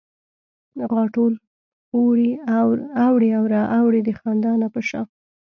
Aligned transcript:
غاټول 0.93 1.33
اوړي 3.09 3.33
او 3.37 3.41
را 3.53 3.63
اوړي 3.79 4.01
د 4.03 4.09
خندا 4.19 4.53
نه 4.61 4.67
په 4.73 4.81
شا 4.89 5.01